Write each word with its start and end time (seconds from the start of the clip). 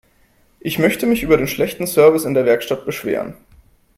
Ich 0.59 0.79
möchte 0.79 1.05
mich 1.05 1.21
über 1.21 1.37
den 1.37 1.47
schlechten 1.47 1.85
Service 1.85 2.25
in 2.25 2.33
der 2.33 2.47
Werkstatt 2.47 2.87
beschweren. 2.87 3.37